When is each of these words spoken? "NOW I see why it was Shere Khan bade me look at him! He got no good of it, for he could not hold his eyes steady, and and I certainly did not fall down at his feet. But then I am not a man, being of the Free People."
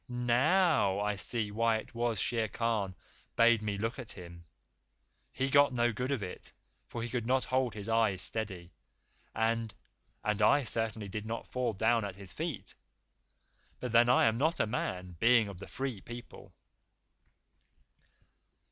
"NOW 0.09 0.99
I 0.99 1.15
see 1.15 1.51
why 1.51 1.75
it 1.77 1.93
was 1.93 2.19
Shere 2.19 2.47
Khan 2.47 2.95
bade 3.35 3.61
me 3.61 3.77
look 3.77 3.99
at 3.99 4.13
him! 4.13 4.45
He 5.31 5.47
got 5.47 5.73
no 5.73 5.93
good 5.93 6.11
of 6.11 6.23
it, 6.23 6.51
for 6.87 7.03
he 7.03 7.09
could 7.09 7.27
not 7.27 7.45
hold 7.45 7.75
his 7.75 7.87
eyes 7.87 8.23
steady, 8.23 8.71
and 9.35 9.75
and 10.23 10.41
I 10.41 10.63
certainly 10.63 11.07
did 11.07 11.27
not 11.27 11.45
fall 11.45 11.73
down 11.73 12.03
at 12.03 12.15
his 12.15 12.33
feet. 12.33 12.73
But 13.79 13.91
then 13.91 14.09
I 14.09 14.25
am 14.25 14.39
not 14.39 14.59
a 14.59 14.65
man, 14.65 15.17
being 15.19 15.47
of 15.47 15.59
the 15.59 15.67
Free 15.67 16.01
People." 16.01 16.51